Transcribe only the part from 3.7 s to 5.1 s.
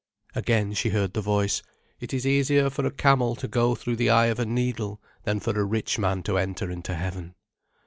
through the eye of a needle,